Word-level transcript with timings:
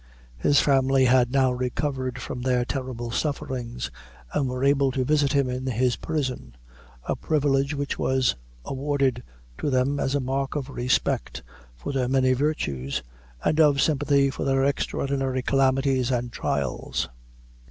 His 0.39 0.59
family 0.59 1.05
had 1.05 1.31
now 1.31 1.51
recovered 1.51 2.17
from 2.19 2.41
their 2.41 2.65
terrible 2.65 3.11
sufferings, 3.11 3.91
and 4.33 4.49
were 4.49 4.63
able 4.63 4.91
to 4.91 5.05
visit 5.05 5.33
him 5.33 5.47
in 5.47 5.67
his 5.67 5.95
prison 5.95 6.55
a 7.07 7.15
privilege 7.15 7.75
which 7.75 7.99
was 7.99 8.35
awarded 8.65 9.21
to 9.59 9.69
them 9.69 9.99
as 9.99 10.15
a 10.15 10.19
mark 10.19 10.55
of 10.55 10.69
respect 10.71 11.43
for 11.75 11.93
their 11.93 12.07
many 12.07 12.33
virtues, 12.33 13.03
and 13.45 13.59
of 13.59 13.79
sympathy 13.79 14.31
for 14.31 14.43
their 14.43 14.63
extraordinary 14.65 15.43
calamities 15.43 16.09
and 16.09 16.31
trials. 16.31 17.07